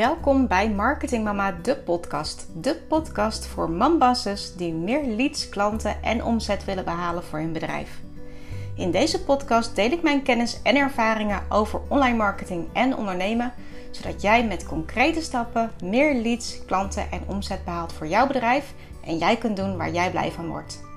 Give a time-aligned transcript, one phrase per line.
[0.00, 2.46] Welkom bij Marketing Mama, de podcast.
[2.54, 8.00] De podcast voor mambasses die meer leads, klanten en omzet willen behalen voor hun bedrijf.
[8.76, 13.52] In deze podcast deel ik mijn kennis en ervaringen over online marketing en ondernemen,
[13.90, 18.74] zodat jij met concrete stappen meer leads, klanten en omzet behaalt voor jouw bedrijf
[19.04, 20.89] en jij kunt doen waar jij blij van wordt.